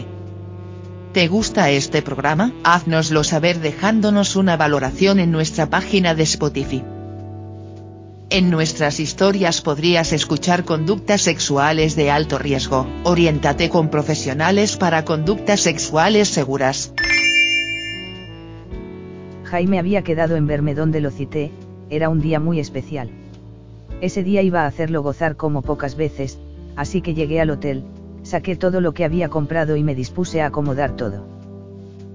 [1.13, 2.53] ¿Te gusta este programa?
[2.65, 6.83] Haznoslo saber dejándonos una valoración en nuestra página de Spotify.
[8.31, 12.87] En nuestras historias podrías escuchar conductas sexuales de alto riesgo.
[13.05, 16.95] Oriéntate con profesionales para conductas sexuales seguras.
[19.45, 21.51] Jaime había quedado en verme donde lo cité,
[21.91, 23.11] era un día muy especial.
[24.01, 26.39] Ese día iba a hacerlo gozar como pocas veces,
[26.75, 27.85] así que llegué al hotel,
[28.23, 31.27] saqué todo lo que había comprado y me dispuse a acomodar todo.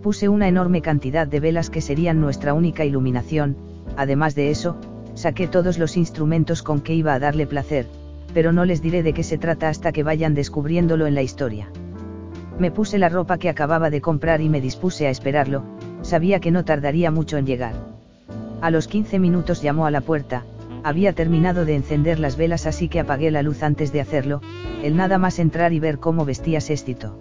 [0.02, 3.58] Puse una enorme cantidad de velas que serían nuestra única iluminación,
[3.98, 4.78] además de eso,
[5.16, 7.88] saqué todos los instrumentos con que iba a darle placer,
[8.34, 11.70] pero no les diré de qué se trata hasta que vayan descubriéndolo en la historia.
[12.60, 15.64] Me puse la ropa que acababa de comprar y me dispuse a esperarlo,
[16.02, 17.74] sabía que no tardaría mucho en llegar.
[18.62, 20.44] A los 15 minutos llamó a la puerta,
[20.88, 24.42] había terminado de encender las velas así que apagué la luz antes de hacerlo,
[24.82, 27.20] el nada más entrar y ver cómo vestía Séstito.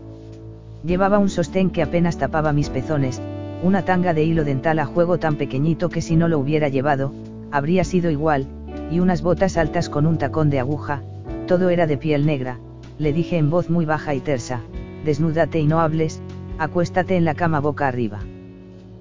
[0.84, 3.20] Llevaba un sostén que apenas tapaba mis pezones,
[3.64, 7.12] una tanga de hilo dental a juego tan pequeñito que si no lo hubiera llevado,
[7.50, 8.47] habría sido igual,
[8.89, 11.03] y unas botas altas con un tacón de aguja,
[11.48, 12.61] todo era de piel negra,
[13.01, 14.61] le dije en voz muy baja y tersa,
[15.05, 16.23] desnúdate y no hables,
[16.58, 18.20] acuéstate en la cama boca arriba.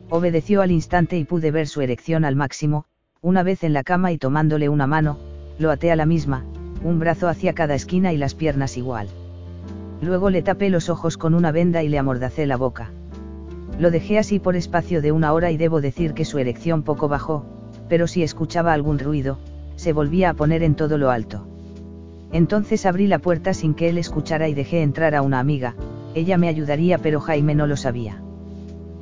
[0.09, 2.85] Obedeció al instante y pude ver su erección al máximo,
[3.25, 5.17] una vez en la cama y tomándole una mano,
[5.57, 6.45] lo até a la misma,
[6.83, 9.07] un brazo hacia cada esquina y las piernas igual.
[9.99, 12.91] Luego le tapé los ojos con una venda y le amordacé la boca.
[13.79, 17.07] Lo dejé así por espacio de una hora y debo decir que su erección poco
[17.07, 17.47] bajó,
[17.89, 19.39] pero si escuchaba algún ruido,
[19.75, 21.47] se volvía a poner en todo lo alto.
[22.31, 25.73] Entonces abrí la puerta sin que él escuchara y dejé entrar a una amiga,
[26.13, 28.21] ella me ayudaría pero Jaime no lo sabía.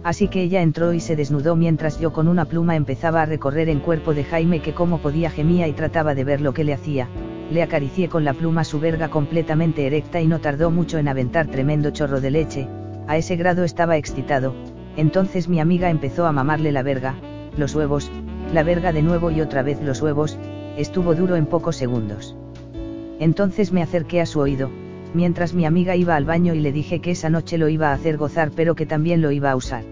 [0.03, 3.69] Así que ella entró y se desnudó mientras yo con una pluma empezaba a recorrer
[3.69, 6.73] en cuerpo de Jaime que como podía gemía y trataba de ver lo que le
[6.73, 7.07] hacía,
[7.49, 11.47] le acaricié con la pluma su verga completamente erecta y no tardó mucho en aventar
[11.47, 12.67] tremendo chorro de leche,
[13.07, 14.53] a ese grado estaba excitado,
[14.97, 17.15] entonces mi amiga empezó a mamarle la verga,
[17.57, 18.11] los huevos,
[18.53, 20.37] la verga de nuevo y otra vez los huevos,
[20.77, 22.35] estuvo duro en pocos segundos.
[23.19, 24.69] Entonces me acerqué a su oído,
[25.13, 27.94] mientras mi amiga iba al baño y le dije que esa noche lo iba a
[27.94, 29.84] hacer gozar pero que también lo iba a usar.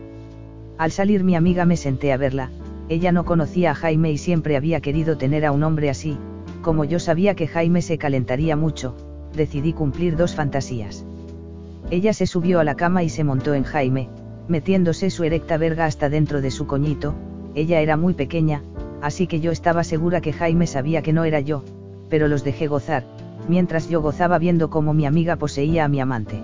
[0.77, 2.49] Al salir mi amiga me senté a verla,
[2.89, 6.17] ella no conocía a Jaime y siempre había querido tener a un hombre así,
[6.61, 8.95] como yo sabía que Jaime se calentaría mucho,
[9.35, 11.05] decidí cumplir dos fantasías.
[11.89, 14.09] Ella se subió a la cama y se montó en Jaime,
[14.47, 17.15] metiéndose su erecta verga hasta dentro de su coñito,
[17.55, 18.61] ella era muy pequeña,
[19.01, 21.63] así que yo estaba segura que Jaime sabía que no era yo,
[22.09, 23.05] pero los dejé gozar,
[23.47, 26.39] mientras yo gozaba viendo cómo mi amiga poseía a mi amante.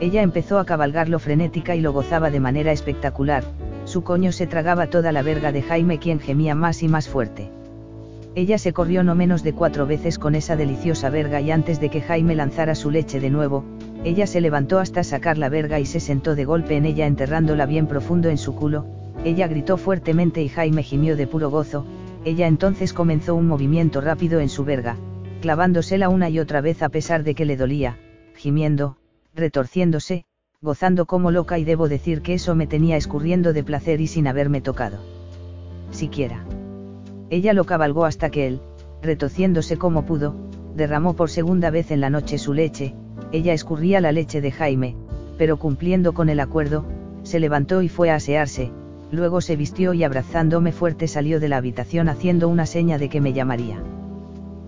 [0.00, 3.44] Ella empezó a cabalgarlo frenética y lo gozaba de manera espectacular,
[3.84, 7.48] su coño se tragaba toda la verga de Jaime quien gemía más y más fuerte.
[8.34, 11.90] Ella se corrió no menos de cuatro veces con esa deliciosa verga y antes de
[11.90, 13.64] que Jaime lanzara su leche de nuevo,
[14.04, 17.66] ella se levantó hasta sacar la verga y se sentó de golpe en ella enterrándola
[17.66, 18.86] bien profundo en su culo,
[19.24, 21.84] ella gritó fuertemente y Jaime gimió de puro gozo,
[22.24, 24.96] ella entonces comenzó un movimiento rápido en su verga,
[25.42, 27.98] clavándosela una y otra vez a pesar de que le dolía,
[28.36, 28.96] gimiendo,
[29.34, 30.24] retorciéndose,
[30.62, 34.28] gozando como loca y debo decir que eso me tenía escurriendo de placer y sin
[34.28, 35.00] haberme tocado.
[35.90, 36.46] Siquiera.
[37.28, 38.60] Ella lo cabalgó hasta que él,
[39.02, 40.36] retociéndose como pudo,
[40.76, 42.94] derramó por segunda vez en la noche su leche,
[43.32, 44.96] ella escurría la leche de Jaime,
[45.38, 46.84] pero cumpliendo con el acuerdo,
[47.24, 48.70] se levantó y fue a asearse,
[49.10, 53.20] luego se vistió y abrazándome fuerte salió de la habitación haciendo una seña de que
[53.20, 53.82] me llamaría.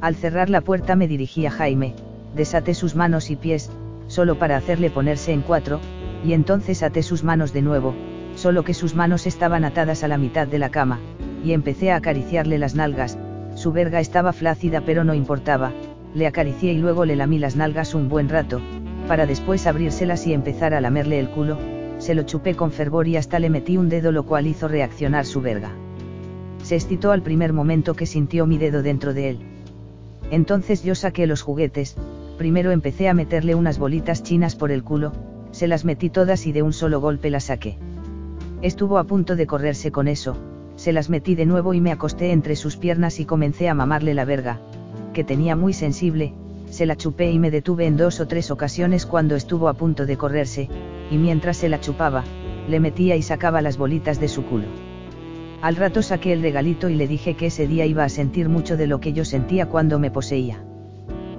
[0.04, 1.94] Al cerrar la puerta me dirigí a Jaime,
[2.36, 3.70] desaté sus manos y pies,
[4.06, 5.80] solo para hacerle ponerse en cuatro,
[6.22, 7.94] y entonces até sus manos de nuevo,
[8.36, 11.00] solo que sus manos estaban atadas a la mitad de la cama,
[11.42, 13.16] y empecé a acariciarle las nalgas,
[13.54, 15.72] su verga estaba flácida pero no importaba,
[16.14, 18.60] le acaricié y luego le lamí las nalgas un buen rato,
[19.08, 21.56] para después abrírselas y empezar a lamerle el culo,
[21.96, 25.24] se lo chupé con fervor y hasta le metí un dedo lo cual hizo reaccionar
[25.24, 25.70] su verga.
[26.62, 29.53] Se excitó al primer momento que sintió mi dedo dentro de él.
[30.30, 31.96] Entonces yo saqué los juguetes,
[32.38, 35.12] primero empecé a meterle unas bolitas chinas por el culo,
[35.50, 37.78] se las metí todas y de un solo golpe las saqué.
[38.62, 40.36] Estuvo a punto de correrse con eso,
[40.76, 44.14] se las metí de nuevo y me acosté entre sus piernas y comencé a mamarle
[44.14, 44.58] la verga,
[45.12, 46.32] que tenía muy sensible,
[46.70, 50.06] se la chupé y me detuve en dos o tres ocasiones cuando estuvo a punto
[50.06, 50.68] de correrse,
[51.10, 52.24] y mientras se la chupaba,
[52.68, 54.66] le metía y sacaba las bolitas de su culo.
[55.64, 58.76] Al rato saqué el regalito y le dije que ese día iba a sentir mucho
[58.76, 60.62] de lo que yo sentía cuando me poseía.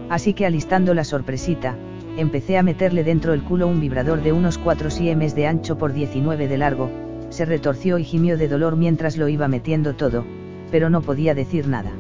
[0.10, 1.76] Así que alistando la sorpresita,
[2.18, 5.94] empecé a meterle dentro el culo un vibrador de unos 4 cm de ancho por
[5.94, 6.90] 19 de largo,
[7.30, 10.26] se retorció y gimió de dolor mientras lo iba metiendo todo,
[10.72, 11.92] pero no podía decir nada.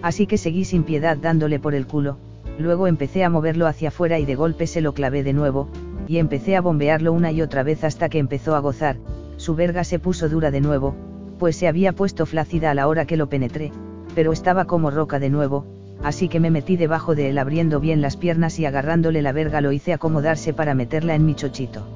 [0.00, 2.16] Así que seguí sin piedad dándole por el culo,
[2.58, 5.68] luego empecé a moverlo hacia afuera y de golpe se lo clavé de nuevo,
[6.08, 8.96] y empecé a bombearlo una y otra vez hasta que empezó a gozar,
[9.36, 10.96] su verga se puso dura de nuevo,
[11.44, 13.70] pues se había puesto flácida a la hora que lo penetré,
[14.14, 15.66] pero estaba como roca de nuevo,
[16.02, 19.60] así que me metí debajo de él abriendo bien las piernas y agarrándole la verga
[19.60, 21.86] lo hice acomodarse para meterla en mi chochito.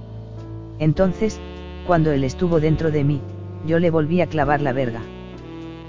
[0.79, 1.41] Entonces,
[1.87, 3.23] cuando él estuvo dentro de mí,
[3.67, 5.01] yo le volví a clavar la verga.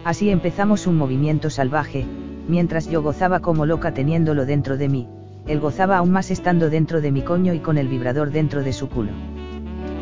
[0.05, 2.05] Así empezamos un movimiento salvaje,
[2.47, 5.09] mientras yo gozaba como loca teniéndolo dentro de mí,
[5.47, 8.71] él gozaba aún más estando dentro de mi coño y con el vibrador dentro de
[8.71, 9.11] su culo.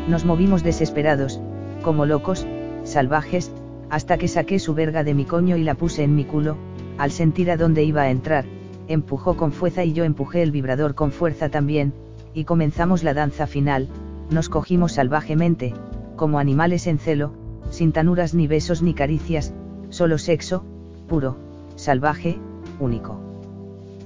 [0.06, 1.40] Nos movimos desesperados,
[1.82, 2.46] como locos,
[2.88, 3.52] salvajes,
[3.90, 6.56] hasta que saqué su verga de mi coño y la puse en mi culo,
[6.98, 8.44] al sentir a dónde iba a entrar,
[8.88, 11.92] empujó con fuerza y yo empujé el vibrador con fuerza también,
[12.34, 13.88] y comenzamos la danza final,
[14.30, 15.74] nos cogimos salvajemente,
[16.16, 17.32] como animales en celo,
[17.70, 19.52] sin tanuras ni besos ni caricias,
[19.90, 20.64] solo sexo,
[21.08, 21.36] puro,
[21.76, 22.38] salvaje,
[22.80, 23.20] único.